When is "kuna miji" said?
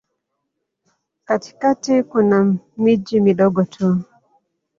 2.09-3.21